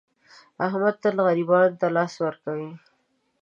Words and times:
احمد 0.65 0.95
تل 1.03 1.17
غریبانو 1.27 1.79
ته 1.81 1.87
لاس 1.95 2.13
ور 2.21 2.35
کوي. 2.43 2.69